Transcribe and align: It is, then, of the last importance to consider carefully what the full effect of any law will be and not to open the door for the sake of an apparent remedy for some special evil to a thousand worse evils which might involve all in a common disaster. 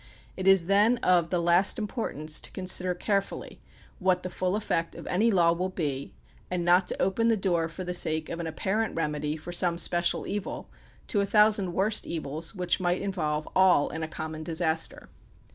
It 0.35 0.47
is, 0.47 0.65
then, 0.65 0.97
of 1.03 1.29
the 1.29 1.39
last 1.39 1.77
importance 1.77 2.39
to 2.39 2.49
consider 2.49 2.95
carefully 2.95 3.59
what 3.99 4.23
the 4.23 4.31
full 4.31 4.55
effect 4.55 4.95
of 4.95 5.05
any 5.05 5.29
law 5.29 5.51
will 5.51 5.69
be 5.69 6.11
and 6.49 6.65
not 6.65 6.87
to 6.87 6.99
open 6.99 7.27
the 7.27 7.37
door 7.37 7.69
for 7.69 7.83
the 7.83 7.93
sake 7.93 8.27
of 8.27 8.39
an 8.39 8.47
apparent 8.47 8.95
remedy 8.95 9.37
for 9.37 9.51
some 9.51 9.77
special 9.77 10.25
evil 10.25 10.67
to 11.05 11.21
a 11.21 11.25
thousand 11.27 11.73
worse 11.73 12.01
evils 12.03 12.55
which 12.55 12.79
might 12.79 12.99
involve 13.03 13.47
all 13.55 13.89
in 13.89 14.01
a 14.01 14.07
common 14.07 14.41
disaster. 14.41 15.07